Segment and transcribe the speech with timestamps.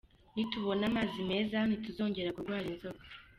[0.33, 3.03] Nitubona amazi meza ntituzongera kurwaza inzoka.